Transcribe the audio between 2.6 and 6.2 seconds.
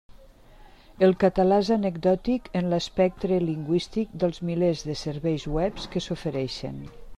en l'espectre lingüístic dels milers de serveis webs que